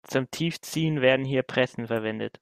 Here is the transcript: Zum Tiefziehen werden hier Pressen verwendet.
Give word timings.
Zum 0.03 0.31
Tiefziehen 0.31 1.01
werden 1.01 1.27
hier 1.27 1.43
Pressen 1.43 1.85
verwendet. 1.85 2.39